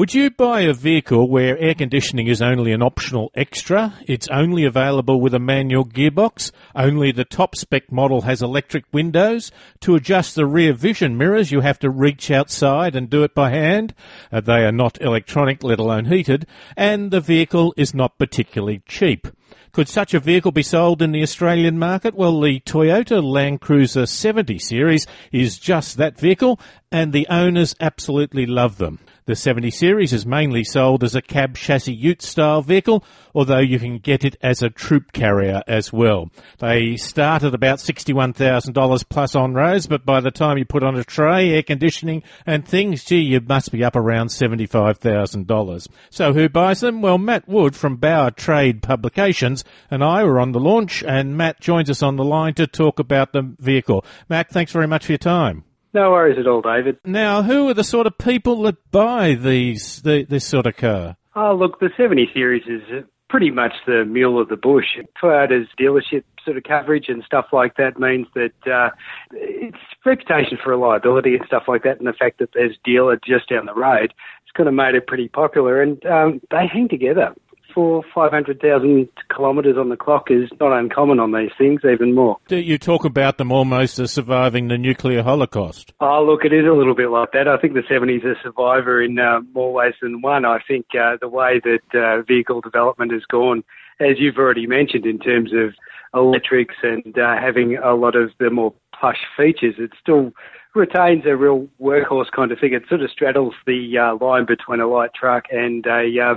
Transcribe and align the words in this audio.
Would 0.00 0.14
you 0.14 0.30
buy 0.30 0.62
a 0.62 0.72
vehicle 0.72 1.28
where 1.28 1.58
air 1.58 1.74
conditioning 1.74 2.26
is 2.26 2.40
only 2.40 2.72
an 2.72 2.80
optional 2.80 3.30
extra? 3.34 3.98
It's 4.06 4.28
only 4.28 4.64
available 4.64 5.20
with 5.20 5.34
a 5.34 5.38
manual 5.38 5.84
gearbox. 5.84 6.52
Only 6.74 7.12
the 7.12 7.26
top 7.26 7.54
spec 7.54 7.92
model 7.92 8.22
has 8.22 8.40
electric 8.40 8.86
windows. 8.94 9.52
To 9.80 9.96
adjust 9.96 10.36
the 10.36 10.46
rear 10.46 10.72
vision 10.72 11.18
mirrors, 11.18 11.52
you 11.52 11.60
have 11.60 11.78
to 11.80 11.90
reach 11.90 12.30
outside 12.30 12.96
and 12.96 13.10
do 13.10 13.24
it 13.24 13.34
by 13.34 13.50
hand. 13.50 13.92
Uh, 14.32 14.40
they 14.40 14.64
are 14.64 14.72
not 14.72 14.98
electronic, 15.02 15.62
let 15.62 15.78
alone 15.78 16.06
heated. 16.06 16.46
And 16.78 17.10
the 17.10 17.20
vehicle 17.20 17.74
is 17.76 17.92
not 17.92 18.16
particularly 18.16 18.80
cheap. 18.86 19.28
Could 19.72 19.88
such 19.88 20.14
a 20.14 20.20
vehicle 20.20 20.52
be 20.52 20.62
sold 20.62 21.02
in 21.02 21.12
the 21.12 21.22
Australian 21.22 21.78
market? 21.78 22.14
Well, 22.14 22.40
the 22.40 22.60
Toyota 22.60 23.22
Land 23.22 23.60
Cruiser 23.60 24.06
70 24.06 24.58
series 24.58 25.06
is 25.32 25.58
just 25.58 25.96
that 25.96 26.18
vehicle, 26.18 26.60
and 26.90 27.12
the 27.12 27.26
owners 27.28 27.74
absolutely 27.80 28.46
love 28.46 28.78
them. 28.78 28.98
The 29.26 29.36
70 29.36 29.70
series 29.70 30.12
is 30.12 30.26
mainly 30.26 30.64
sold 30.64 31.04
as 31.04 31.14
a 31.14 31.22
cab 31.22 31.56
chassis 31.56 31.94
ute 31.94 32.22
style 32.22 32.62
vehicle, 32.62 33.04
although 33.34 33.58
you 33.58 33.78
can 33.78 33.98
get 33.98 34.24
it 34.24 34.36
as 34.42 34.62
a 34.62 34.70
troop 34.70 35.12
carrier 35.12 35.62
as 35.66 35.92
well. 35.92 36.30
They 36.58 36.96
start 36.96 37.42
at 37.42 37.54
about 37.54 37.78
$61,000 37.78 39.08
plus 39.08 39.34
on 39.34 39.54
roads, 39.54 39.86
but 39.86 40.04
by 40.04 40.20
the 40.20 40.30
time 40.30 40.58
you 40.58 40.64
put 40.64 40.82
on 40.82 40.96
a 40.96 41.04
tray, 41.04 41.50
air 41.50 41.62
conditioning 41.62 42.22
and 42.46 42.66
things, 42.66 43.04
gee, 43.04 43.20
you 43.20 43.40
must 43.40 43.72
be 43.72 43.84
up 43.84 43.96
around 43.96 44.28
$75,000. 44.28 45.88
So 46.10 46.32
who 46.32 46.48
buys 46.48 46.80
them? 46.80 47.02
Well, 47.02 47.18
Matt 47.18 47.48
Wood 47.48 47.76
from 47.76 47.96
Bauer 47.96 48.30
Trade 48.30 48.82
Publications 48.82 49.64
and 49.90 50.02
I 50.02 50.24
were 50.24 50.40
on 50.40 50.52
the 50.52 50.60
launch 50.60 51.02
and 51.02 51.36
Matt 51.36 51.60
joins 51.60 51.90
us 51.90 52.02
on 52.02 52.16
the 52.16 52.24
line 52.24 52.54
to 52.54 52.66
talk 52.66 52.98
about 52.98 53.32
the 53.32 53.54
vehicle. 53.58 54.04
Matt, 54.28 54.50
thanks 54.50 54.72
very 54.72 54.86
much 54.86 55.06
for 55.06 55.12
your 55.12 55.18
time. 55.18 55.64
No 55.92 56.12
worries 56.12 56.38
at 56.38 56.46
all, 56.46 56.60
David. 56.60 56.98
Now, 57.04 57.42
who 57.42 57.68
are 57.68 57.74
the 57.74 57.82
sort 57.82 58.06
of 58.06 58.16
people 58.16 58.62
that 58.62 58.90
buy 58.92 59.34
these 59.34 60.02
the, 60.02 60.24
this 60.24 60.44
sort 60.44 60.66
of 60.66 60.76
car? 60.76 61.16
Oh, 61.34 61.54
look, 61.54 61.80
the 61.80 61.90
70 61.96 62.28
series 62.32 62.62
is 62.66 63.04
pretty 63.30 63.50
much 63.50 63.72
the 63.86 64.04
mule 64.04 64.40
of 64.40 64.48
the 64.48 64.56
bush. 64.56 64.98
Toyota's 65.22 65.68
dealership 65.78 66.24
sort 66.44 66.56
of 66.56 66.64
coverage 66.64 67.08
and 67.08 67.22
stuff 67.24 67.46
like 67.52 67.76
that 67.76 67.98
means 67.98 68.26
that 68.34 68.52
uh, 68.70 68.90
its 69.30 69.78
reputation 70.04 70.58
for 70.62 70.70
reliability 70.70 71.36
and 71.36 71.46
stuff 71.46 71.62
like 71.68 71.84
that, 71.84 71.98
and 71.98 72.06
the 72.06 72.12
fact 72.12 72.40
that 72.40 72.50
there's 72.54 72.76
dealer 72.84 73.18
just 73.24 73.48
down 73.48 73.66
the 73.66 73.74
road, 73.74 74.12
it's 74.42 74.52
kind 74.56 74.68
of 74.68 74.74
made 74.74 74.96
it 74.96 75.06
pretty 75.06 75.28
popular, 75.28 75.80
and 75.80 76.04
um, 76.06 76.40
they 76.50 76.66
hang 76.66 76.88
together 76.88 77.32
four, 77.74 78.02
500,000 78.14 79.08
kilometres 79.34 79.76
on 79.76 79.88
the 79.88 79.96
clock 79.96 80.30
is 80.30 80.48
not 80.60 80.76
uncommon 80.78 81.20
on 81.20 81.32
these 81.32 81.50
things, 81.56 81.80
even 81.84 82.14
more. 82.14 82.36
Do 82.48 82.56
you 82.56 82.78
talk 82.78 83.04
about 83.04 83.38
them 83.38 83.52
almost 83.52 83.98
as 83.98 84.12
surviving 84.12 84.68
the 84.68 84.78
nuclear 84.78 85.22
holocaust? 85.22 85.92
Oh, 86.00 86.24
look, 86.24 86.44
it 86.44 86.52
is 86.52 86.66
a 86.66 86.72
little 86.72 86.94
bit 86.94 87.10
like 87.10 87.32
that. 87.32 87.48
I 87.48 87.56
think 87.56 87.74
the 87.74 87.80
70s 87.80 88.24
are 88.24 88.32
a 88.32 88.42
survivor 88.42 89.02
in 89.02 89.18
uh, 89.18 89.40
more 89.54 89.72
ways 89.72 89.94
than 90.00 90.22
one. 90.22 90.44
I 90.44 90.58
think 90.66 90.86
uh, 90.94 91.16
the 91.20 91.28
way 91.28 91.60
that 91.64 91.98
uh, 91.98 92.22
vehicle 92.22 92.60
development 92.60 93.12
has 93.12 93.22
gone, 93.30 93.64
as 94.00 94.18
you've 94.18 94.38
already 94.38 94.66
mentioned, 94.66 95.06
in 95.06 95.18
terms 95.18 95.52
of 95.52 95.74
electrics 96.14 96.76
and 96.82 97.18
uh, 97.18 97.36
having 97.40 97.76
a 97.76 97.94
lot 97.94 98.16
of 98.16 98.30
the 98.38 98.50
more 98.50 98.74
plush 98.98 99.20
features, 99.36 99.76
it 99.78 99.92
still 100.00 100.32
retains 100.74 101.24
a 101.26 101.36
real 101.36 101.68
workhorse 101.80 102.30
kind 102.34 102.52
of 102.52 102.58
thing. 102.58 102.72
It 102.72 102.84
sort 102.88 103.02
of 103.02 103.10
straddles 103.10 103.54
the 103.66 103.98
uh, 103.98 104.24
line 104.24 104.46
between 104.46 104.80
a 104.80 104.86
light 104.86 105.10
truck 105.14 105.44
and 105.50 105.84
a 105.86 106.08
uh, 106.20 106.34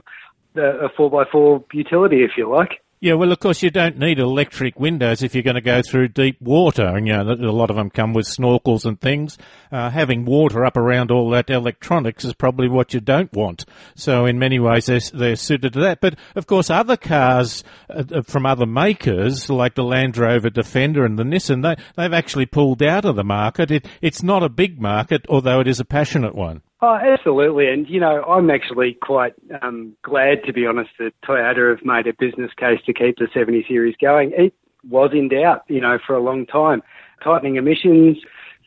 a 0.56 0.90
four 0.96 1.09
by 1.09 1.23
four 1.32 1.64
utility, 1.73 2.23
if 2.23 2.32
you 2.38 2.50
like. 2.50 2.84
Yeah, 3.04 3.16
well, 3.16 3.34
of 3.34 3.40
course, 3.40 3.62
you 3.62 3.70
don't 3.70 4.00
need 4.00 4.18
electric 4.18 4.80
windows 4.80 5.23
if 5.23 5.36
you're 5.36 5.44
going 5.44 5.58
to 5.58 5.62
go 5.62 5.82
through 5.82 6.08
deep 6.08 6.42
water, 6.42 6.86
and 6.86 7.06
you 7.06 7.12
know 7.12 7.34
a 7.34 7.52
lot 7.52 7.70
of 7.70 7.76
them 7.76 7.90
come 7.90 8.14
with 8.14 8.26
snorkels 8.26 8.86
and 8.86 8.98
things. 8.98 9.38
Uh, 9.74 9.90
having 9.90 10.24
water 10.24 10.64
up 10.64 10.78
around 10.78 11.12
all 11.12 11.30
that 11.31 11.50
electronics 11.50 12.24
is 12.24 12.34
probably 12.34 12.70
what 12.70 12.94
you 12.94 13.02
don't 13.02 13.34
want. 13.34 13.66
So, 13.94 14.26
in 14.26 14.40
many 14.40 14.58
ways, 14.58 14.86
they're, 14.86 15.02
they're 15.14 15.36
suited 15.36 15.74
to 15.74 15.81
that. 15.81 16.00
But 16.00 16.16
of 16.36 16.48
course, 16.48 16.70
other 16.70 16.96
cars 16.96 17.66
uh, 17.90 18.06
uh 18.09 18.22
from 18.22 18.46
other 18.46 18.66
makers, 18.66 19.50
like 19.50 19.76
the 19.76 19.84
Land 19.84 20.18
Rover 20.18 20.50
Defender 20.50 21.04
and 21.04 21.20
the 21.20 21.24
Nissan, 21.24 21.62
they 21.62 21.84
they've 21.97 22.14
actually 22.14 22.46
pulled 22.46 22.81
out 22.81 23.03
of 23.03 23.18
the 23.18 23.25
market. 23.25 23.70
It, 23.70 23.85
it's 24.02 24.24
not 24.24 24.44
a 24.44 24.50
big 24.50 24.80
market, 24.80 25.25
although 25.28 25.59
it 25.59 25.68
is 25.68 25.81
a 25.81 25.85
passionate 25.85 26.35
one. 26.35 26.62
Oh, 26.86 26.96
absolutely. 27.02 27.70
And, 27.70 27.88
you 27.88 27.98
know, 27.98 28.24
I'm 28.24 28.50
actually 28.50 28.98
quite 29.02 29.32
um, 29.62 29.96
glad, 30.04 30.44
to 30.46 30.52
be 30.52 30.66
honest, 30.66 30.90
that 31.00 31.14
Toyota 31.26 31.70
have 31.70 31.86
made 31.86 32.08
a 32.08 32.14
business 32.14 32.52
case 32.58 32.80
to 32.86 32.94
keep 32.94 33.20
the 33.20 33.30
70 33.34 33.64
series 33.70 33.96
going. 34.02 34.34
It 34.36 34.54
was 34.90 35.12
in 35.14 35.30
doubt, 35.30 35.64
you 35.70 35.80
know, 35.80 35.98
for 36.06 36.14
a 36.14 36.22
long 36.22 36.46
time. 36.46 36.84
Tightening 37.24 37.56
emissions, 37.56 38.18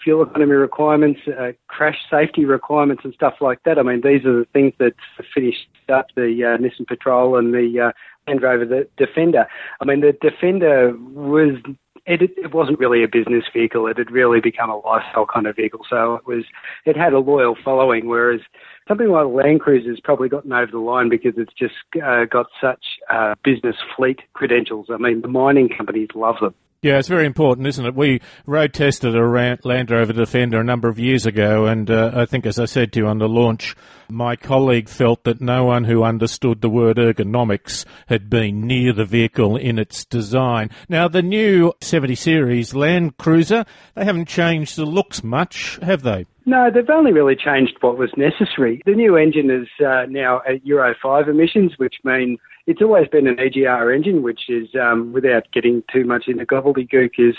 fuel 0.03 0.23
economy 0.23 0.53
requirements, 0.53 1.21
uh, 1.29 1.53
crash 1.69 1.99
safety 2.11 2.47
requirements, 2.47 3.03
and 3.05 3.13
stuff 3.13 3.35
like 3.43 3.63
that. 3.67 3.79
I 3.79 3.83
mean, 3.83 4.01
these 4.01 4.25
are 4.25 4.39
the 4.39 4.47
things 4.51 4.73
that 4.79 4.95
finished 5.35 5.69
up 5.93 6.07
the 6.17 6.43
uh, 6.43 6.57
Nissan 6.57 6.87
Patrol 6.87 7.37
and 7.37 7.53
the 7.53 7.89
uh, 7.89 7.93
Land 8.27 8.43
Rover 8.43 8.65
the 8.65 8.89
Defender. 8.97 9.47
I 9.83 9.85
mean, 9.85 10.01
the 10.01 10.17
Defender 10.23 10.97
was 11.13 11.59
it, 12.07 12.23
it 12.23 12.55
wasn't 12.55 12.79
really 12.79 13.03
a 13.03 13.09
business 13.09 13.45
vehicle. 13.53 13.87
It 13.87 13.99
had 13.99 14.11
really 14.11 14.41
become 14.41 14.71
a 14.71 14.79
lifestyle 14.79 15.27
kind 15.27 15.47
of 15.47 15.57
vehicle. 15.57 15.81
So 15.89 16.15
it 16.15 16.27
was, 16.27 16.45
it 16.85 16.97
had 16.97 17.13
a 17.13 17.19
loyal 17.19 17.57
following. 17.65 18.07
Whereas 18.07 18.41
something 18.89 19.09
like 19.09 19.27
Land 19.27 19.61
Cruiser's 19.61 20.01
probably 20.03 20.29
gotten 20.29 20.53
over 20.53 20.71
the 20.71 20.79
line 20.79 21.09
because 21.09 21.35
it's 21.37 21.53
just 21.53 21.75
uh, 22.03 22.25
got 22.25 22.47
such 22.61 22.85
uh, 23.11 23.35
business 23.43 23.77
fleet 23.97 24.21
credentials. 24.35 24.87
I 24.91 24.99
mean, 24.99 25.23
the 25.23 25.29
mining 25.29 25.69
companies 25.69 26.09
love 26.15 26.37
them. 26.41 26.55
Yeah, 26.83 26.99
it's 26.99 27.09
very 27.09 27.27
important, 27.27 27.67
isn't 27.67 27.87
it? 27.87 27.95
We 27.95 28.21
road 28.45 28.75
tested 28.75 29.17
a 29.17 29.59
Land 29.65 29.91
Rover 29.91 30.13
Defender 30.13 30.61
a 30.61 30.65
number 30.65 30.89
of 30.89 30.99
years 30.99 31.25
ago, 31.25 31.67
and 31.67 31.91
uh, 31.91 32.13
I 32.15 32.27
think, 32.27 32.45
as 32.45 32.59
I 32.59 32.67
said 32.67 32.93
to 32.93 33.01
you 33.01 33.07
on 33.07 33.19
the 33.19 33.29
launch, 33.29 33.75
my 34.09 34.37
colleague 34.37 34.89
felt 34.89 35.25
that 35.25 35.41
no 35.41 35.65
one 35.65 35.85
who 35.85 36.05
understood 36.05 36.61
the 36.61 36.69
word 36.69 36.99
ergonomics 36.99 37.87
had 38.09 38.29
been 38.29 38.67
near 38.67 38.93
the 38.93 39.07
vehicle 39.07 39.57
in 39.57 39.79
its 39.79 40.05
design. 40.05 40.71
Now, 40.89 41.09
the 41.09 41.23
new 41.23 41.73
70 41.81 42.15
Series 42.15 42.75
Land 42.75 43.17
Cruiser, 43.17 43.65
they 43.95 44.05
haven't 44.05 44.29
changed 44.29 44.77
the 44.77 44.85
looks 44.85 45.25
much, 45.25 45.79
have 45.83 46.03
they? 46.03 46.27
No, 46.49 46.71
they've 46.73 46.89
only 46.89 47.13
really 47.13 47.35
changed 47.35 47.77
what 47.81 47.99
was 47.99 48.11
necessary. 48.17 48.81
The 48.87 48.95
new 48.95 49.17
engine 49.17 49.51
is 49.51 49.67
uh, 49.85 50.07
now 50.09 50.43
at 50.49 50.65
Euro 50.65 50.95
5 51.03 51.29
emissions, 51.29 51.73
which 51.77 51.97
means 52.05 52.39
it's 52.69 52.81
always 52.81 53.09
been 53.09 53.27
an 53.27 53.37
EGR 53.37 53.93
engine, 53.93 54.23
which 54.23 54.49
is, 54.49 54.69
um, 54.81 55.13
without 55.13 55.51
getting 55.53 55.83
too 55.93 56.05
much 56.05 56.29
into 56.29 56.47
gobbledygook, 56.47 57.19
is 57.19 57.35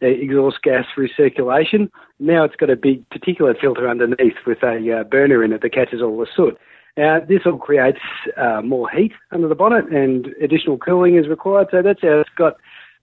uh, 0.00 0.06
exhaust 0.06 0.62
gas 0.62 0.84
recirculation. 0.96 1.90
Now 2.20 2.44
it's 2.44 2.54
got 2.54 2.70
a 2.70 2.76
big 2.76 3.04
particulate 3.10 3.60
filter 3.60 3.88
underneath 3.88 4.36
with 4.46 4.62
a 4.62 5.00
uh, 5.00 5.04
burner 5.04 5.42
in 5.42 5.52
it 5.52 5.62
that 5.62 5.74
catches 5.74 6.00
all 6.00 6.16
the 6.16 6.28
soot. 6.36 6.56
Now, 6.96 7.18
this 7.18 7.40
all 7.46 7.58
creates 7.58 8.00
uh, 8.36 8.60
more 8.62 8.88
heat 8.90 9.12
under 9.32 9.48
the 9.48 9.56
bonnet 9.56 9.90
and 9.90 10.26
additional 10.40 10.78
cooling 10.78 11.16
is 11.16 11.26
required. 11.26 11.68
So 11.72 11.82
that's 11.82 12.02
how 12.02 12.20
it's 12.20 12.30
got 12.36 12.58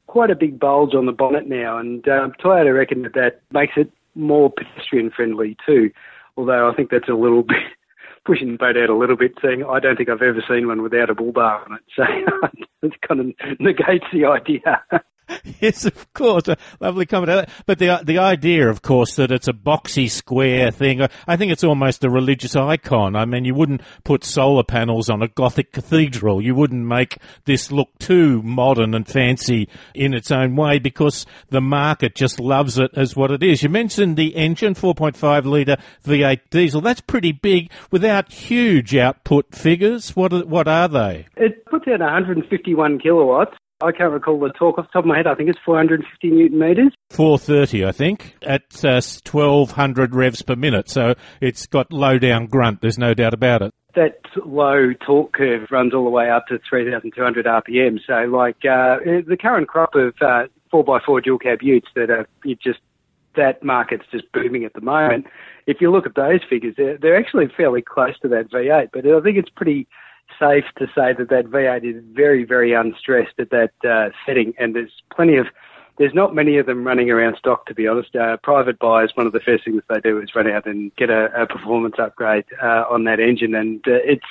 quite 0.08 0.30
a 0.30 0.36
big 0.36 0.58
bulge 0.58 0.94
on 0.94 1.06
the 1.06 1.12
bonnet 1.12 1.50
now. 1.50 1.78
And 1.80 2.08
um, 2.08 2.34
Toyota 2.42 2.74
reckon 2.74 3.02
that 3.02 3.14
that 3.16 3.42
makes 3.52 3.74
it 3.76 3.92
more 4.20 4.52
pedestrian 4.52 5.12
friendly 5.12 5.58
too. 5.66 5.92
Although 6.38 6.70
I 6.70 6.76
think 6.76 6.90
that's 6.92 7.10
a 7.10 7.14
little 7.14 7.44
bit 7.54 7.58
pushing 8.26 8.52
the 8.52 8.58
boat 8.58 8.78
out 8.78 8.90
a 8.90 8.96
little 8.96 9.16
bit, 9.16 9.34
saying 9.42 9.64
I 9.64 9.80
don't 9.80 9.96
think 9.96 10.10
I've 10.10 10.22
ever 10.22 10.44
seen 10.48 10.68
one 10.68 10.82
without 10.82 11.10
a 11.10 11.16
bull 11.16 11.32
bar 11.32 11.66
on 11.66 11.78
it. 11.78 11.84
So 11.96 12.04
it 12.88 13.02
kind 13.02 13.20
of 13.20 13.60
negates 13.60 14.06
the 14.14 14.26
idea. 14.26 14.84
yes, 15.60 15.86
of 15.86 16.14
course, 16.14 16.48
a 16.48 16.58
lovely 16.80 17.06
comment. 17.06 17.30
Uh, 17.30 17.46
but 17.66 17.80
the 17.80 18.02
the 18.04 18.18
idea, 18.18 18.70
of 18.70 18.82
course, 18.82 19.16
that 19.16 19.32
it's 19.32 19.48
a 19.48 19.54
boxy 19.54 20.10
square 20.10 20.72
thing. 20.72 21.02
Uh, 21.02 21.08
I 21.28 21.38
think 21.38 21.52
it's 21.52 21.64
almost 21.64 22.04
a 22.04 22.10
religious 22.10 22.56
icon. 22.56 23.16
I 23.16 23.26
mean, 23.26 23.46
you 23.46 23.54
wouldn't 23.54 23.82
put 24.04 24.24
solar 24.24 24.64
panels 24.64 25.10
on 25.10 25.22
a 25.22 25.28
Gothic 25.28 25.72
cathedral. 25.72 26.42
You 26.42 26.56
wouldn't 26.56 26.86
make 26.86 27.18
this 27.46 27.72
look 27.72 27.90
too 28.00 28.42
modern 28.42 28.94
and 28.94 29.08
fancy 29.08 29.70
in 29.94 30.14
its 30.14 30.32
own 30.32 30.56
way 30.56 30.80
because 30.80 31.26
the 31.50 31.62
market 31.62 32.16
just 32.16 32.40
loves 32.40 32.78
it 32.80 32.92
as 32.96 33.16
what 33.16 33.32
it 33.32 33.44
is. 33.44 33.64
You 33.64 33.70
mentioned 33.70 34.18
the 34.18 34.36
engine, 34.36 34.74
4.5 34.74 35.46
litre 35.46 35.78
V8 36.06 36.42
diesel. 36.50 36.82
That's 36.82 37.02
pretty 37.02 37.32
big 37.32 37.72
without 37.92 38.32
huge 38.32 38.96
output 38.96 39.56
figures. 39.56 40.16
What 40.16 40.34
are, 40.34 40.46
what 40.46 40.68
are 40.68 40.88
they? 40.88 41.28
It 41.38 41.66
puts 41.66 41.88
out 41.88 42.00
151 42.00 43.00
kilowatts 43.00 43.56
I 43.82 43.94
can't 43.94 44.12
recall 44.12 44.40
the 44.40 44.50
torque 44.50 44.78
off 44.78 44.88
the 44.88 44.92
top 44.92 45.04
of 45.04 45.08
my 45.08 45.18
head. 45.18 45.28
I 45.28 45.36
think 45.36 45.50
it's 45.50 45.60
450 45.66 46.30
newton 46.32 46.60
meters. 46.60 46.94
430, 47.12 47.86
I 47.86 47.92
think, 47.94 48.36
at 48.42 48.84
uh, 48.84 49.00
1200 49.00 50.14
revs 50.14 50.42
per 50.42 50.56
minute. 50.56 50.90
So 50.90 51.16
it's 51.40 51.66
got 51.66 51.94
low 51.94 52.20
down 52.20 52.48
grunt. 52.48 52.82
There's 52.82 52.98
no 52.98 53.14
doubt 53.14 53.34
about 53.34 53.62
it. 53.62 53.74
That 53.96 54.20
low 54.46 54.94
torque 55.06 55.34
curve 55.34 55.70
runs 55.72 55.94
all 55.94 56.04
the 56.04 56.10
way 56.10 56.30
up 56.30 56.48
to 56.48 56.60
3,200 56.70 57.46
RPM. 57.46 58.00
So, 58.06 58.14
like 58.30 58.58
uh, 58.66 58.98
the 59.26 59.38
current 59.40 59.68
crop 59.68 59.96
of 59.96 60.14
uh, 60.22 60.48
4x4 60.74 61.24
dual 61.24 61.40
cab 61.40 61.60
utes 61.62 61.88
that 61.96 62.10
are 62.10 62.28
just 62.62 62.80
that 63.36 63.64
market's 63.64 64.06
just 64.12 64.30
booming 64.34 64.66
at 64.66 64.74
the 64.74 64.82
moment. 64.82 65.26
If 65.66 65.78
you 65.80 65.92
look 65.92 66.06
at 66.06 66.16
those 66.16 66.42
figures, 66.50 66.76
they're, 66.78 66.98
they're 66.98 67.18
actually 67.18 67.48
fairly 67.56 67.82
close 67.82 68.18
to 68.22 68.28
that 68.30 68.52
V8, 68.52 68.90
but 68.92 69.06
I 69.06 69.22
think 69.22 69.38
it's 69.38 69.50
pretty 69.50 69.88
safe 70.40 70.66
to 70.78 70.88
say 70.88 71.14
that 71.14 71.30
that 71.30 71.46
V8 71.46 71.84
is 71.84 72.04
very, 72.14 72.44
very 72.44 72.74
unstressed 72.74 73.36
at 73.40 73.50
that 73.50 73.72
uh, 73.88 74.10
setting, 74.26 74.54
and 74.58 74.76
there's 74.76 74.92
plenty 75.14 75.38
of 75.38 75.48
there's 76.00 76.14
not 76.14 76.34
many 76.34 76.58
of 76.58 76.66
them 76.66 76.88
running 76.88 77.12
around 77.12 77.36
stock, 77.38 77.66
to 77.66 77.76
be 77.76 77.86
honest. 77.86 78.16
Uh, 78.16 78.38
private 78.38 78.80
buyers, 78.80 79.12
one 79.16 79.28
of 79.28 79.34
the 79.34 79.42
first 79.42 79.66
things 79.66 79.84
they 79.90 80.00
do 80.00 80.18
is 80.22 80.34
run 80.34 80.50
out 80.50 80.66
and 80.66 80.96
get 80.96 81.10
a, 81.10 81.26
a 81.42 81.46
performance 81.46 81.96
upgrade 82.00 82.46
uh, 82.64 82.86
on 82.90 83.04
that 83.04 83.20
engine, 83.20 83.54
and 83.54 83.86
uh, 83.86 84.00
it's 84.06 84.26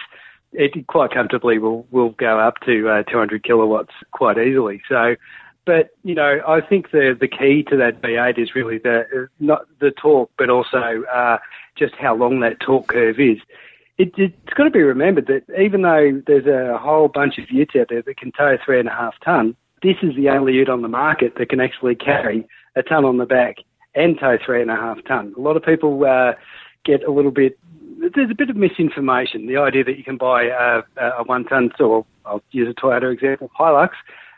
it 0.53 0.87
quite 0.87 1.13
comfortably 1.13 1.59
will 1.59 1.87
will 1.91 2.11
go 2.11 2.41
up 2.41 2.61
to 2.65 2.89
uh, 2.89 3.03
200 3.05 3.45
kilowatts 3.45 3.93
quite 4.13 4.39
easily. 4.39 4.81
So, 4.89 5.15
but 5.67 5.91
you 6.05 6.15
know, 6.15 6.41
I 6.49 6.63
think 6.63 6.91
the 6.91 7.15
the 7.19 7.29
key 7.29 7.65
to 7.65 7.77
that 7.77 8.01
V8 8.01 8.39
is 8.39 8.55
really 8.55 8.79
the 8.79 9.29
not 9.39 9.67
the 9.79 9.91
torque, 9.91 10.31
but 10.39 10.49
also 10.49 11.05
uh, 11.13 11.37
just 11.77 11.95
how 11.97 12.15
long 12.15 12.41
that 12.41 12.61
torque 12.61 12.89
curve 12.89 13.21
is. 13.21 13.39
It, 13.99 14.13
it's 14.17 14.55
got 14.57 14.65
to 14.65 14.71
be 14.71 14.83
remembered 14.83 15.27
that 15.27 15.43
even 15.61 15.83
though 15.83 16.23
there's 16.27 16.47
a 16.47 16.79
whole 16.79 17.09
bunch 17.09 17.39
of 17.39 17.51
utes 17.51 17.75
out 17.79 17.89
there 17.91 18.03
that 18.03 18.17
can 18.17 18.31
tow 18.33 18.57
three 18.65 18.79
and 18.79 18.89
a 18.89 18.93
half 18.93 19.15
ton, 19.25 19.57
this 19.83 19.97
is 20.03 20.15
the 20.15 20.29
only 20.29 20.55
ute 20.55 20.69
on 20.69 20.83
the 20.83 20.89
market 20.89 21.35
that 21.37 21.49
can 21.49 21.61
actually 21.61 21.97
carry 21.97 22.47
a 22.77 22.83
ton 22.83 23.05
on 23.05 23.19
the 23.19 23.27
back 23.27 23.57
and 23.95 24.19
tow 24.19 24.39
three 24.45 24.63
and 24.63 24.71
a 24.71 24.77
half 24.77 24.99
ton. 25.07 25.35
A 25.37 25.41
lot 25.41 25.57
of 25.57 25.65
people 25.65 26.05
uh, 26.05 26.33
get 26.85 27.03
a 27.03 27.11
little 27.11 27.33
bit. 27.33 27.59
There's 28.15 28.31
a 28.31 28.35
bit 28.35 28.51
of 28.51 28.57
misinformation. 28.57 29.47
The 29.47 29.57
idea 29.57 29.83
that 29.85 29.99
you 29.99 30.05
can 30.05 30.17
buy 30.17 30.45
a, 30.45 30.83
a 31.01 31.25
one 31.25 31.45
ton, 31.45 31.73
or 31.81 32.07
I'll 32.25 32.43
use 32.53 32.69
a 32.69 32.81
Toyota 32.81 33.13
example, 33.13 33.51
Hilux, 33.59 33.91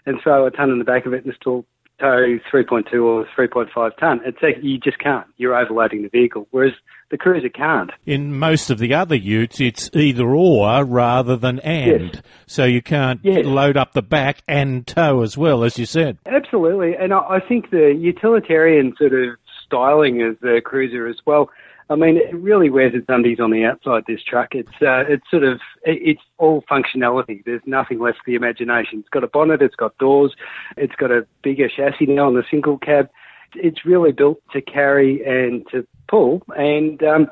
and 0.06 0.19
throw 0.23 0.47
a 0.47 0.51
ton 0.51 0.71
in 0.71 0.79
the 0.79 0.85
back 0.85 1.05
of 1.05 1.13
it 1.13 1.27
and 1.27 1.35
still 1.39 1.67
tow 2.00 2.38
3.2 2.52 3.05
or 3.05 3.26
3.5 3.37 3.97
ton. 3.99 4.20
It's 4.25 4.38
you 4.62 4.79
just 4.79 4.99
can't. 4.99 5.26
You're 5.37 5.56
overloading 5.56 6.02
the 6.02 6.08
vehicle. 6.08 6.49
Whereas 6.50 6.73
the 7.11 7.19
Cruiser 7.19 7.49
can't. 7.49 7.91
In 8.06 8.38
most 8.38 8.70
of 8.70 8.79
the 8.79 8.94
other 8.94 9.14
utes, 9.14 9.61
it's 9.61 9.91
either 9.93 10.25
or 10.25 10.85
rather 10.85 11.37
than 11.37 11.58
and. 11.61 12.14
Yes. 12.14 12.23
So 12.47 12.64
you 12.64 12.82
can't 12.82 13.20
yes. 13.23 13.44
load 13.44 13.76
up 13.76 13.93
the 13.93 14.02
back 14.02 14.43
and 14.49 14.87
tow 14.87 15.23
as 15.23 15.37
well, 15.37 15.64
as 15.64 15.79
you 15.79 15.87
said. 15.87 16.19
Absolutely. 16.26 16.94
And 16.94 17.12
I 17.12 17.41
think 17.47 17.70
the 17.70 17.94
utilitarian 17.97 18.94
sort 18.96 19.12
of 19.12 19.37
styling 19.67 20.23
of 20.23 20.41
the 20.41 20.61
Cruiser 20.64 21.06
as 21.06 21.19
well. 21.26 21.50
I 21.91 21.97
mean, 21.97 22.17
it 22.17 22.33
really 22.33 22.71
wears 22.71 22.95
its 22.95 23.07
undies 23.09 23.41
on 23.41 23.51
the 23.51 23.65
outside. 23.65 24.05
This 24.07 24.23
truck, 24.23 24.55
it's 24.55 24.71
uh, 24.81 25.03
it's 25.09 25.29
sort 25.29 25.43
of 25.43 25.61
it's 25.83 26.23
all 26.39 26.63
functionality. 26.71 27.45
There's 27.45 27.63
nothing 27.67 27.99
left 27.99 28.19
for 28.19 28.25
the 28.27 28.37
imagination. 28.37 29.01
It's 29.01 29.09
got 29.09 29.25
a 29.25 29.29
bonnet, 29.29 29.61
it's 29.61 29.75
got 29.75 29.99
doors, 29.99 30.33
it's 30.77 30.95
got 30.95 31.11
a 31.11 31.27
bigger 31.43 31.69
chassis 31.69 32.07
now 32.07 32.29
on 32.29 32.35
the 32.35 32.45
single 32.49 32.79
cab. 32.79 33.09
It's 33.57 33.85
really 33.85 34.13
built 34.13 34.39
to 34.53 34.61
carry 34.61 35.25
and 35.27 35.67
to 35.73 35.85
pull 36.07 36.43
and 36.57 37.03
um, 37.03 37.27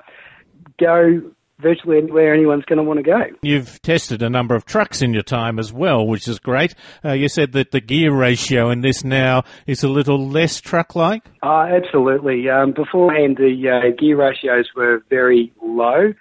go 0.81 1.23
virtually 1.61 1.99
anywhere 1.99 2.33
anyone's 2.33 2.65
going 2.65 2.77
to 2.77 2.83
want 2.83 2.99
to 2.99 3.03
go. 3.03 3.21
You've 3.43 3.81
tested 3.83 4.23
a 4.23 4.31
number 4.31 4.55
of 4.55 4.65
trucks 4.65 5.03
in 5.03 5.13
your 5.13 5.23
time 5.23 5.59
as 5.59 5.73
well, 5.73 6.07
which 6.07 6.29
is 6.29 6.39
great. 6.39 6.75
Uh, 7.05 7.13
you 7.13 7.29
said 7.29 7.53
that 7.53 7.73
the 7.73 7.81
gear 7.81 8.13
ratio 8.13 8.71
in 8.71 8.81
this 8.81 9.05
now 9.05 9.45
is 9.67 9.83
a 9.83 9.89
little 9.89 10.29
less 10.29 10.61
truck-like. 10.61 11.25
Uh, 11.43 11.67
absolutely. 11.71 12.49
Um, 12.49 12.73
beforehand, 12.73 13.37
the 13.37 13.69
uh, 13.69 13.97
gear 13.99 14.17
ratios 14.17 14.69
were 14.77 15.03
very 15.11 15.53
low. 15.63 16.13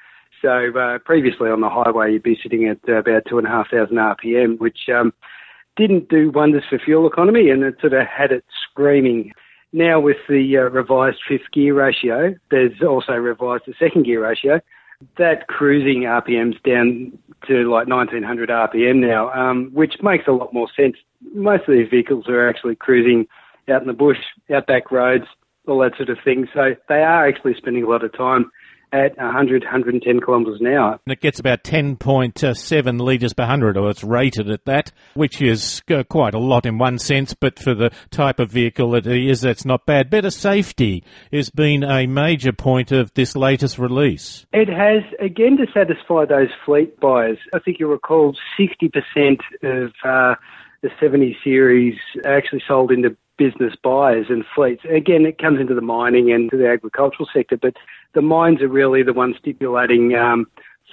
So 0.41 0.77
uh, 0.77 0.99
previously 0.99 1.49
on 1.49 1.61
the 1.61 1.69
highway, 1.69 2.13
you'd 2.13 2.23
be 2.23 2.39
sitting 2.41 2.67
at 2.67 2.87
about 2.87 3.23
two 3.27 3.37
and 3.37 3.47
a 3.47 3.49
half 3.49 3.69
thousand 3.71 3.97
RPM, 3.97 4.59
which 4.59 4.89
um, 4.93 5.13
didn't 5.75 6.09
do 6.09 6.31
wonders 6.31 6.63
for 6.69 6.79
fuel 6.79 7.07
economy, 7.07 7.49
and 7.49 7.63
it 7.63 7.75
sort 7.81 7.93
of 7.93 8.05
had 8.07 8.31
it 8.31 8.43
screaming. 8.69 9.31
Now 9.73 9.99
with 9.99 10.17
the 10.29 10.57
uh, 10.57 10.69
revised 10.69 11.17
fifth 11.27 11.51
gear 11.53 11.73
ratio, 11.73 12.35
there's 12.51 12.81
also 12.87 13.13
revised 13.13 13.63
the 13.67 13.73
second 13.79 14.05
gear 14.05 14.23
ratio. 14.23 14.61
That 15.17 15.47
cruising 15.47 16.03
RPM's 16.03 16.59
down 16.63 17.17
to 17.47 17.69
like 17.69 17.87
1900 17.87 18.49
RPM 18.49 18.95
now, 18.95 19.31
um, 19.31 19.69
which 19.73 19.95
makes 20.01 20.27
a 20.27 20.31
lot 20.31 20.53
more 20.53 20.67
sense. 20.75 20.95
Most 21.33 21.67
of 21.67 21.75
these 21.75 21.89
vehicles 21.89 22.27
are 22.27 22.49
actually 22.49 22.75
cruising 22.75 23.27
out 23.69 23.81
in 23.81 23.87
the 23.87 23.93
bush, 23.93 24.17
outback 24.53 24.91
roads, 24.91 25.25
all 25.67 25.79
that 25.79 25.95
sort 25.97 26.09
of 26.09 26.17
thing. 26.23 26.47
So 26.53 26.75
they 26.89 27.03
are 27.03 27.27
actually 27.27 27.53
spending 27.55 27.83
a 27.83 27.89
lot 27.89 28.03
of 28.03 28.15
time 28.17 28.49
at 28.93 29.17
100, 29.17 29.63
110 29.63 30.21
kilometres 30.21 30.59
an 30.61 30.67
hour. 30.67 30.99
And 31.05 31.13
it 31.13 31.21
gets 31.21 31.39
about 31.39 31.63
10.7 31.63 33.01
litres 33.01 33.33
per 33.33 33.43
100, 33.43 33.77
or 33.77 33.89
it's 33.89 34.03
rated 34.03 34.49
at 34.49 34.65
that, 34.65 34.91
which 35.13 35.41
is 35.41 35.81
uh, 35.89 36.03
quite 36.03 36.33
a 36.33 36.39
lot 36.39 36.65
in 36.65 36.77
one 36.77 36.99
sense, 36.99 37.33
but 37.33 37.59
for 37.59 37.73
the 37.73 37.91
type 38.11 38.39
of 38.39 38.51
vehicle 38.51 38.95
it 38.95 39.07
is, 39.07 39.41
that's 39.41 39.65
not 39.65 39.85
bad. 39.85 40.09
Better 40.09 40.29
safety 40.29 41.03
has 41.31 41.49
been 41.49 41.83
a 41.83 42.07
major 42.07 42.53
point 42.53 42.91
of 42.91 43.13
this 43.13 43.35
latest 43.35 43.77
release. 43.77 44.45
It 44.53 44.69
has, 44.69 45.03
again, 45.19 45.57
to 45.57 45.67
satisfy 45.73 46.25
those 46.25 46.49
fleet 46.65 46.99
buyers. 46.99 47.37
I 47.53 47.59
think 47.59 47.79
you'll 47.79 47.91
recall 47.91 48.35
60% 48.59 49.39
of 49.63 49.91
uh, 50.03 50.35
the 50.81 50.89
70 50.99 51.37
series 51.43 51.95
actually 52.25 52.63
sold 52.67 52.91
into 52.91 53.15
business 53.37 53.73
buyers 53.83 54.27
and 54.29 54.43
fleets. 54.55 54.83
Again, 54.85 55.25
it 55.25 55.37
comes 55.37 55.59
into 55.59 55.75
the 55.75 55.81
mining 55.81 56.31
and 56.31 56.49
to 56.49 56.57
the 56.57 56.67
agricultural 56.67 57.29
sector, 57.33 57.57
but 57.57 57.75
the 58.13 58.21
mines 58.21 58.61
are 58.61 58.67
really 58.67 59.03
the 59.03 59.13
ones 59.13 59.35
stipulating 59.39 60.15
um, 60.15 60.45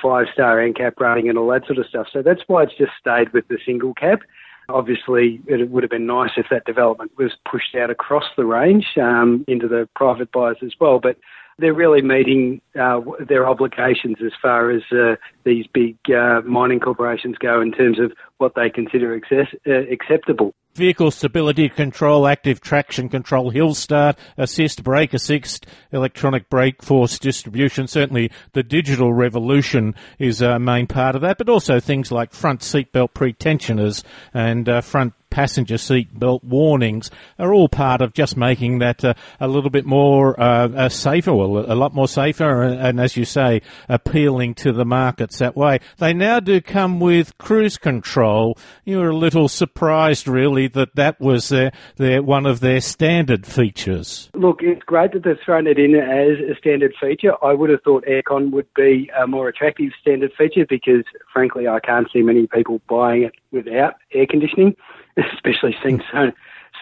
five 0.03 0.27
star 0.33 0.59
NCAP 0.59 0.99
rating 0.99 1.29
and 1.29 1.39
all 1.39 1.49
that 1.49 1.67
sort 1.67 1.79
of 1.79 1.87
stuff. 1.87 2.07
So 2.13 2.23
that's 2.23 2.43
why 2.47 2.65
it's 2.65 2.77
just 2.77 2.93
stayed 2.99 3.33
with 3.33 3.47
the 3.49 3.59
single 3.65 3.95
cab. 3.95 4.21
Obviously, 4.69 5.41
it 5.47 5.71
would 5.71 5.83
have 5.83 5.91
been 5.91 6.07
nice 6.07 6.31
if 6.37 6.47
that 6.51 6.65
development 6.65 7.13
was 7.19 7.33
pushed 7.51 7.75
out 7.75 7.91
across 7.91 8.25
the 8.37 8.47
range 8.47 8.87
um, 8.97 9.45
into 9.47 9.69
the 9.69 9.89
private 9.95 10.33
buyers 10.33 10.57
as 10.63 10.73
well. 10.81 10.99
But 10.99 11.19
they're 11.59 11.75
really 11.75 12.03
meeting 12.03 12.61
uh, 12.79 13.01
their 13.29 13.49
obligations 13.49 14.17
as 14.25 14.33
far 14.41 14.71
as 14.71 14.83
uh, 14.93 15.17
these 15.45 15.67
big 15.73 15.97
uh, 16.09 16.41
mining 16.43 16.81
corporations 16.81 17.37
go 17.39 17.61
in 17.61 17.73
terms 17.73 17.99
of 17.99 18.13
what 18.39 18.55
they 18.55 18.71
consider 18.71 19.17
access- 19.17 19.55
uh, 19.67 19.91
acceptable. 19.93 20.55
Vehicle 20.75 21.13
stability 21.13 21.69
control, 21.69 22.27
active 22.27 22.61
traction 22.61 23.09
control, 23.09 23.51
hill 23.51 23.75
start, 23.75 24.19
assist, 24.37 24.83
brake 24.83 25.15
assist, 25.15 25.69
electronic 25.93 26.51
brake 26.51 26.83
force 26.83 27.17
distribution. 27.17 27.87
Certainly 27.87 28.33
the 28.55 28.65
digital 28.65 29.13
revolution 29.13 29.95
is 30.19 30.43
a 30.43 30.59
main 30.59 30.89
part 30.89 31.15
of 31.15 31.21
that, 31.21 31.39
but 31.39 31.49
also 31.49 31.79
things 31.79 32.11
like 32.11 32.33
front 32.33 32.61
seatbelt 32.61 33.13
pretensioners 33.13 34.03
and 34.33 34.69
uh, 34.69 34.81
front 34.81 35.15
passenger 35.35 35.77
seat 35.77 36.17
belt 36.17 36.45
warnings 36.45 37.11
are 37.41 37.53
all 37.53 37.69
part 37.69 38.01
of 38.01 38.15
just 38.15 38.37
making 38.37 38.79
that 38.79 39.05
uh, 39.05 39.15
a 39.41 39.49
little 39.49 39.69
bit 39.69 39.85
more 39.85 40.41
uh, 40.41 40.89
safer, 40.89 41.35
well, 41.35 41.71
a 41.71 41.75
lot 41.75 41.93
more 41.93 42.07
safer, 42.07 42.63
and, 42.63 42.81
and, 42.81 43.01
as 43.01 43.17
you 43.17 43.25
say, 43.25 43.61
appealing 43.89 44.55
to 44.55 44.73
the 44.73 44.85
markets 44.85 45.39
that 45.39 45.57
way. 45.57 45.81
They 45.99 46.13
now 46.13 46.39
do 46.39 46.61
come 46.61 47.01
with 47.01 47.37
cruise 47.37 47.77
control. 47.79 48.57
You 48.85 48.99
were 48.99 49.09
a 49.09 49.17
little 49.17 49.49
surprised, 49.49 50.29
really, 50.29 50.69
that 50.69 50.95
that 50.95 51.21
was 51.21 51.49
their, 51.49 51.73
their 51.97 52.23
one 52.23 52.47
of 52.47 52.61
their 52.61 52.81
standard 52.81 53.45
features. 53.45 54.31
Look, 54.35 54.61
it's 54.63 54.85
great 54.85 55.15
that 55.15 55.25
they've 55.25 55.37
thrown 55.45 55.67
it 55.67 55.81
in 55.81 55.97
as 55.97 56.39
a 56.49 56.57
standard 56.57 56.95
feature. 57.01 57.33
I 57.45 57.55
would 57.55 57.71
have 57.71 57.83
thought 57.83 58.05
aircon 58.05 58.53
would 58.53 58.73
be 58.77 59.11
a 59.21 59.27
more 59.27 59.49
attractive 59.49 59.91
standard 60.01 60.31
feature 60.39 60.65
because, 60.69 61.03
frankly, 61.33 61.67
I 61.67 61.81
can't 61.81 62.07
see 62.13 62.23
many 62.23 62.47
people 62.47 62.81
buying 62.89 63.25
it 63.25 63.35
without 63.51 63.95
air 64.13 64.27
conditioning. 64.31 64.77
especially 65.35 65.77
seeing 65.83 66.03
so 66.13 66.31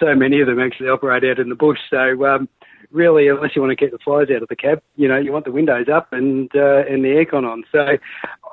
so 0.00 0.14
many 0.14 0.40
of 0.40 0.46
them 0.46 0.60
actually 0.60 0.88
operate 0.88 1.24
out 1.24 1.38
in 1.38 1.48
the 1.48 1.54
bush. 1.54 1.78
So 1.90 2.26
um, 2.26 2.48
really, 2.90 3.28
unless 3.28 3.54
you 3.54 3.62
want 3.62 3.70
to 3.70 3.76
keep 3.76 3.92
the 3.92 3.98
flies 3.98 4.28
out 4.34 4.42
of 4.42 4.48
the 4.48 4.56
cab, 4.56 4.82
you 4.96 5.06
know, 5.06 5.18
you 5.18 5.32
want 5.32 5.44
the 5.44 5.52
windows 5.52 5.86
up 5.92 6.12
and 6.12 6.50
uh, 6.54 6.84
and 6.88 7.04
the 7.04 7.08
aircon 7.08 7.44
on. 7.44 7.64
So 7.70 7.98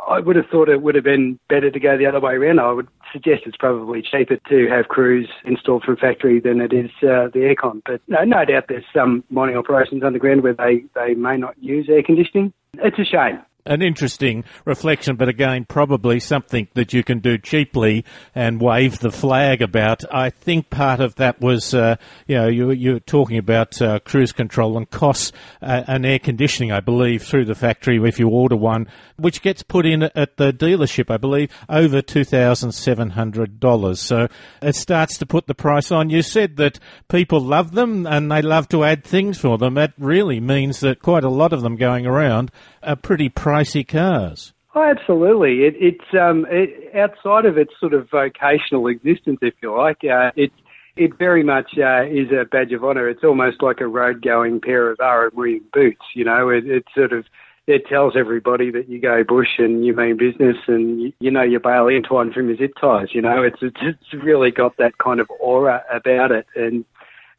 I 0.08 0.20
would 0.20 0.36
have 0.36 0.48
thought 0.48 0.70
it 0.70 0.82
would 0.82 0.96
have 0.96 1.04
been 1.04 1.40
better 1.50 1.72
to 1.72 1.80
go 1.80 1.98
the 1.98 2.06
other 2.06 2.20
way 2.20 2.34
around. 2.34 2.60
I 2.60 2.72
would 2.72 2.88
suggest 3.12 3.44
it's 3.46 3.58
probably 3.58 4.02
cheaper 4.02 4.38
to 4.38 4.68
have 4.70 4.88
cruise 4.88 5.30
installed 5.46 5.84
from 5.84 5.98
factory 5.98 6.40
than 6.40 6.62
it 6.62 6.74
is 6.74 6.92
uh, 7.02 7.30
the 7.34 7.54
aircon. 7.56 7.82
But 7.86 8.02
no, 8.08 8.24
no 8.24 8.46
doubt 8.46 8.66
there's 8.70 8.86
some 8.94 9.24
mining 9.30 9.58
operations 9.58 10.04
underground 10.04 10.44
where 10.44 10.54
they, 10.54 10.84
they 10.96 11.14
may 11.16 11.38
not 11.38 11.56
use 11.62 11.88
air 11.90 12.04
conditioning. 12.04 12.54
It's 12.76 13.00
a 13.00 13.06
shame 13.06 13.42
an 13.66 13.82
interesting 13.82 14.44
reflection, 14.66 15.16
but 15.16 15.30
again, 15.30 15.66
probably 15.66 16.20
something 16.20 16.68
that 16.74 16.94
you 16.94 17.04
can 17.04 17.20
do 17.20 17.38
cheaply 17.38 18.06
and 18.34 18.62
wave 18.62 19.00
the 19.00 19.12
flag 19.12 19.62
about. 19.62 20.04
I 20.14 20.30
think 20.30 20.70
part 20.70 21.00
of 21.00 21.16
that 21.16 21.42
was, 21.42 21.74
uh, 21.74 21.96
you 22.28 22.36
know, 22.36 22.48
you, 22.48 22.72
you're 22.72 23.00
talking 23.00 23.38
about 23.38 23.82
uh, 23.82 24.00
cruise 24.00 24.32
control 24.32 24.78
and 24.78 24.90
costs 24.90 25.32
uh, 25.62 25.84
and 25.88 26.06
air 26.06 26.20
conditioning, 26.20 26.72
I 26.72 26.80
believe, 26.80 27.24
through 27.24 27.46
the 27.46 27.56
factory 27.56 28.00
if 28.08 28.20
you 28.20 28.30
order 28.30 28.56
one, 28.56 28.88
which 29.18 29.42
gets 29.42 29.64
put 29.64 29.86
in 29.86 30.04
at 30.04 30.38
the 30.38 30.54
dealership, 30.54 31.12
I 31.12 31.18
believe, 31.18 31.52
over 31.68 32.02
$2,700. 32.02 33.98
So 33.98 34.28
it 34.62 34.76
starts 34.76 35.18
to 35.18 35.26
put 35.26 35.48
the 35.48 35.56
price 35.56 35.92
on. 35.92 36.10
You 36.10 36.22
said 36.22 36.58
that 36.58 36.80
people 37.08 37.40
love 37.42 37.72
them 37.74 38.08
and 38.08 38.32
they 38.32 38.42
love 38.42 38.70
to 38.70 38.84
add 38.84 39.04
things 39.04 39.38
for 39.38 39.58
them. 39.58 39.74
That 39.76 39.94
really 39.98 40.40
means 40.40 40.80
that 40.80 41.02
quite 41.02 41.24
a 41.24 41.30
lot 41.30 41.54
of 41.54 41.62
them 41.62 41.76
going 41.76 42.06
around 42.06 42.52
are 42.84 42.96
pretty 42.96 43.30
pricey 43.30 43.88
cars. 43.88 44.54
Oh, 44.76 44.84
absolutely. 44.84 45.64
It, 45.66 45.76
it's 45.80 46.14
um, 46.14 46.46
it, 46.50 46.96
outside 46.96 47.46
of 47.46 47.58
its 47.58 47.74
sort 47.80 47.94
of 47.94 48.10
vocational 48.10 48.88
existence, 48.88 49.40
if 49.42 49.56
you 49.62 49.76
like. 49.76 50.04
Uh, 50.04 50.32
it 50.36 50.52
it 50.96 51.18
very 51.18 51.44
much 51.44 51.72
uh, 51.78 52.04
is 52.04 52.32
a 52.32 52.46
badge 52.46 52.74
of 52.74 52.84
honour. 52.84 53.08
It's 53.08 53.24
almost 53.24 53.62
like 53.62 53.80
a 53.80 53.88
road-going 53.88 54.62
pair 54.62 54.92
of 54.92 55.00
R.M. 55.00 55.32
Williams 55.34 55.64
boots. 55.74 56.02
You 56.14 56.26
know, 56.26 56.50
it, 56.50 56.68
it 56.68 56.84
sort 56.94 57.14
of 57.14 57.26
it 57.68 57.88
tells 57.88 58.16
everybody 58.18 58.72
that 58.72 58.90
you 58.90 59.00
go 59.00 59.24
bush 59.24 59.60
and 59.60 59.86
you 59.86 59.96
mean 59.96 60.18
business 60.18 60.58
and 60.68 61.02
you, 61.02 61.14
you 61.20 61.32
know 61.32 61.44
your 61.44 61.60
baling 61.60 62.04
twine 62.04 62.34
from 62.34 62.48
your 62.48 62.58
zip 62.58 62.74
ties. 62.80 63.10
You 63.12 63.22
know, 63.22 63.44
it's 63.44 63.60
it's, 63.62 63.78
it's 63.82 64.24
really 64.24 64.52
got 64.52 64.78
that 64.78 64.98
kind 64.98 65.20
of 65.20 65.30
aura 65.40 65.84
about 65.92 66.32
it 66.32 66.48
and 66.56 66.86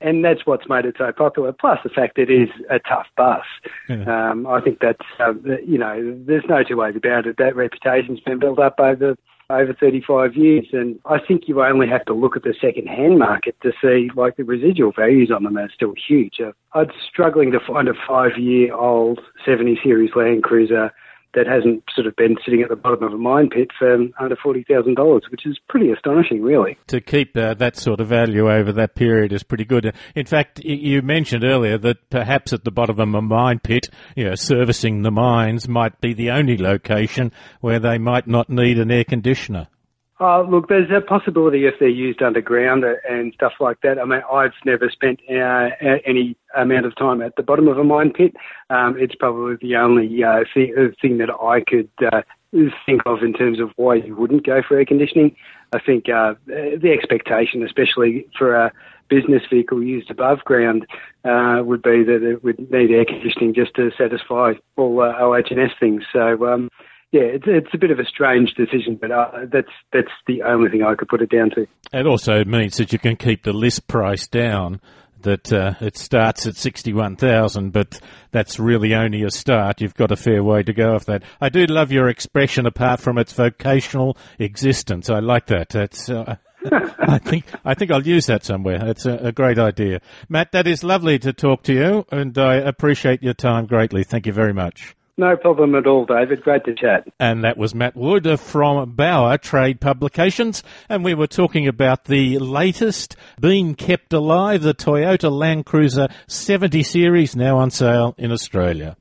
and 0.01 0.25
that's 0.25 0.47
what's 0.47 0.69
made 0.69 0.85
it 0.85 0.97
so 0.99 1.13
popular. 1.13 1.53
Plus 1.53 1.79
the 1.85 1.91
fact 1.91 2.19
it 2.19 2.31
is 2.31 2.49
a 2.71 2.79
tough 2.79 3.07
bus. 3.17 3.45
Yeah. 3.89 4.31
Um, 4.31 4.47
I 4.47 4.61
think 4.61 4.79
that's 4.81 5.07
uh, 5.19 5.33
you 5.65 5.79
know 5.79 6.17
there's 6.27 6.45
no 6.49 6.63
two 6.63 6.77
ways 6.77 6.97
about 6.97 7.27
it. 7.27 7.37
That 7.39 7.57
reputation's 7.57 8.21
been 8.21 8.39
built 8.39 8.59
up 8.59 8.79
over 8.79 9.17
over 9.51 9.75
35 9.75 10.37
years, 10.37 10.67
and 10.73 10.99
I 11.07 11.19
think 11.19 11.49
you 11.49 11.63
only 11.63 11.89
have 11.89 12.05
to 12.05 12.15
look 12.15 12.37
at 12.37 12.45
the 12.45 12.55
second-hand 12.61 13.19
market 13.19 13.57
to 13.63 13.73
see 13.83 14.09
like 14.15 14.37
the 14.37 14.45
residual 14.45 14.93
values 14.93 15.33
on 15.35 15.43
them 15.43 15.59
are 15.59 15.69
still 15.75 15.95
huge. 16.09 16.41
Uh, 16.41 16.53
I'm 16.73 16.91
struggling 17.11 17.51
to 17.51 17.59
find 17.59 17.89
a 17.89 17.95
five-year-old 18.07 19.21
70 19.45 19.81
series 19.83 20.11
Land 20.15 20.45
Cruiser 20.45 20.93
that 21.35 21.47
hasn't 21.47 21.85
sort 21.95 22.07
of 22.07 22.17
been 22.17 22.37
sitting 22.45 22.63
at 22.63 22.69
the 22.69 22.77
bottom 22.77 23.05
of 23.05 23.13
a 23.13 23.19
mine 23.19 23.49
pit 23.49 23.69
for 23.79 23.95
under 24.19 24.37
$40,000, 24.37 25.21
which 25.31 25.47
is 25.47 25.59
pretty 25.69 25.91
astonishing, 25.91 26.43
really. 26.43 26.77
To 26.89 27.01
keep 27.01 27.37
uh, 27.37 27.55
that 27.55 27.77
sort 27.77 28.01
of 28.01 28.09
value 28.09 28.51
over 28.51 28.73
that 28.73 28.95
period 28.95 29.33
is 29.33 29.43
pretty 29.43 29.65
good. 29.65 29.95
In 30.15 30.27
fact, 30.27 30.61
you 30.65 31.03
mentioned 31.03 31.45
earlier 31.45 31.79
that 31.79 32.11
perhaps 32.11 32.53
at 32.53 32.65
the 32.65 32.71
bottom 32.71 32.99
of 32.99 33.15
a 33.15 33.23
mine 33.23 33.61
pit, 33.61 33.89
you 34.17 34.25
know, 34.25 34.35
servicing 34.35 35.03
the 35.03 35.11
mines 35.11 35.69
might 35.69 36.01
be 36.01 36.15
the 36.15 36.31
only 36.31 36.57
location 36.57 37.33
where 37.61 37.79
they 37.79 37.99
might 37.99 38.27
not 38.27 38.51
need 38.51 38.79
an 38.79 38.91
air 38.91 39.05
conditioner. 39.05 39.69
Uh, 40.21 40.43
look, 40.43 40.69
there's 40.69 40.91
a 40.91 41.01
possibility 41.01 41.65
if 41.65 41.75
they're 41.81 41.89
used 41.89 42.23
underground 42.23 42.85
and 43.09 43.33
stuff 43.33 43.55
like 43.59 43.81
that. 43.81 43.99
I 43.99 44.05
mean, 44.05 44.21
I've 44.31 44.53
never 44.67 44.91
spent 44.91 45.19
uh, 45.31 45.71
any 46.05 46.37
amount 46.55 46.85
of 46.85 46.95
time 46.97 47.23
at 47.23 47.37
the 47.37 47.43
bottom 47.43 47.69
of 47.69 47.79
a 47.79 47.85
mine 47.85 48.13
pit. 48.13 48.37
Um, 48.69 48.97
it's 48.99 49.15
probably 49.15 49.57
the 49.63 49.77
only 49.77 50.23
uh, 50.23 50.45
thing, 50.53 50.75
uh, 50.77 50.95
thing, 51.01 51.17
that 51.19 51.31
I 51.31 51.63
could 51.63 51.89
uh, 52.13 52.21
think 52.85 53.01
of 53.07 53.23
in 53.23 53.33
terms 53.33 53.61
of 53.61 53.71
why 53.77 53.95
you 53.95 54.15
wouldn't 54.15 54.45
go 54.45 54.61
for 54.61 54.77
air 54.77 54.85
conditioning. 54.85 55.35
I 55.73 55.79
think 55.81 56.11
uh, 56.11 56.35
the 56.47 56.95
expectation, 56.95 57.65
especially 57.65 58.27
for 58.37 58.55
a 58.55 58.73
business 59.09 59.43
vehicle 59.49 59.83
used 59.83 60.11
above 60.11 60.41
ground, 60.45 60.87
would 61.25 61.81
be 61.81 62.05
that 62.05 62.23
it 62.23 62.45
would 62.45 62.59
need 62.71 62.91
air 62.91 63.07
conditioning 63.07 63.55
just 63.55 63.75
to 63.77 63.91
satisfy 63.97 64.53
all 64.77 65.01
OH&S 65.01 65.71
things. 65.81 66.03
So. 66.13 66.47
Um, 66.47 66.69
yeah, 67.13 67.23
it's, 67.23 67.45
it's 67.47 67.75
a 67.75 67.79
bit 67.79 67.91
of 67.91 67.99
a 67.99 68.05
strange 68.05 68.55
decision, 68.55 68.97
but 69.01 69.11
uh, 69.11 69.47
that's 69.53 69.73
that's 69.93 70.13
the 70.29 70.43
only 70.43 70.71
thing 70.71 70.85
I 70.85 70.95
could 70.95 71.09
put 71.09 71.21
it 71.21 71.31
down 71.31 71.51
to. 71.51 71.67
It 71.93 72.07
also 72.07 72.45
means 72.45 72.77
that 72.77 72.93
you 72.93 73.01
can 73.01 73.17
keep 73.17 73.43
the 73.43 73.53
list 73.53 73.89
price 73.89 74.29
down. 74.29 74.81
That 75.23 75.53
uh, 75.53 75.75
it 75.81 75.99
starts 75.99 76.47
at 76.47 76.57
sixty-one 76.57 77.17
thousand, 77.17 77.73
but 77.73 78.01
that's 78.31 78.59
really 78.59 78.95
only 78.95 79.23
a 79.25 79.31
start. 79.31 79.81
You've 79.81 79.95
got 79.95 80.13
a 80.13 80.17
fair 80.17 80.43
way 80.43 80.63
to 80.63 80.73
go 80.73 80.95
off 80.95 81.05
that. 81.07 81.25
I 81.41 81.51
do 81.51 81.67
love 81.67 81.93
your 81.93 82.09
expression, 82.09 82.65
apart 82.65 83.01
from 83.01 83.19
its 83.19 83.33
vocational 83.33 84.17
existence. 84.39 85.11
I 85.11 85.19
like 85.19 85.47
that. 85.47 85.71
That's. 85.71 86.09
Uh, 86.09 86.37
I 87.01 87.19
think 87.19 87.45
I 87.65 87.75
think 87.75 87.91
I'll 87.91 88.07
use 88.07 88.27
that 88.27 88.45
somewhere. 88.45 88.79
That's 88.79 89.05
a, 89.05 89.17
a, 89.17 89.33
great 89.33 89.59
idea, 89.59 90.01
Matt. 90.29 90.53
That 90.53 90.67
is 90.67 90.85
lovely 90.85 91.19
to 91.19 91.33
talk 91.33 91.65
to 91.65 91.75
you, 91.75 92.07
and 92.13 92.37
I 92.39 92.57
appreciate 92.57 93.23
your 93.23 93.35
time 93.35 93.67
greatly. 93.67 94.05
Thank 94.05 94.27
you 94.27 94.33
very 94.33 94.53
much. 94.53 94.95
No 95.21 95.37
problem 95.37 95.75
at 95.75 95.87
all, 95.87 96.07
David. 96.07 96.43
Great 96.43 96.65
to 96.65 96.75
chat. 96.75 97.07
And 97.19 97.45
that 97.45 97.59
was 97.59 97.75
Matt 97.75 97.95
Wood 97.95 98.41
from 98.41 98.93
Bauer 98.93 99.37
Trade 99.37 99.79
Publications. 99.79 100.63
And 100.89 101.05
we 101.05 101.13
were 101.13 101.27
talking 101.27 101.69
about 101.69 102.07
the 102.07 102.39
latest 102.39 103.17
being 103.39 103.75
kept 103.75 104.15
alive, 104.15 104.63
the 104.63 104.73
Toyota 104.73 105.31
Land 105.31 105.67
Cruiser 105.67 106.09
70 106.27 106.83
Series 106.83 107.37
now 107.37 107.59
on 107.59 107.71
sale 107.71 108.15
in 108.17 108.33
Australia. 108.33 108.97